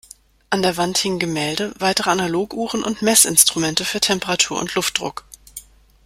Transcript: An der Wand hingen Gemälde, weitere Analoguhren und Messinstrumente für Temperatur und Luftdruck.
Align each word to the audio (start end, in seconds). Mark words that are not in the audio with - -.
An 0.49 0.63
der 0.63 0.77
Wand 0.77 0.97
hingen 0.97 1.19
Gemälde, 1.19 1.75
weitere 1.77 2.09
Analoguhren 2.09 2.83
und 2.83 3.03
Messinstrumente 3.03 3.85
für 3.85 3.99
Temperatur 3.99 4.59
und 4.59 4.73
Luftdruck. 4.73 5.25